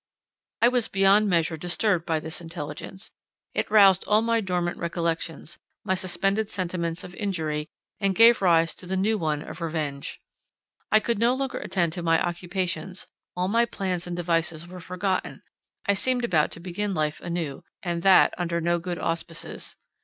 [0.63, 3.11] I was beyond measure disturbed by this intelligence.
[3.53, 7.67] It roused all my dormant recollections, my suspended sentiments of injury,
[7.99, 10.19] and gave rise to the new one of revenge.
[10.91, 15.43] I could no longer attend to my occupations; all my plans and devices were forgotten;
[15.85, 19.75] I seemed about to begin life anew, and that under no good auspices.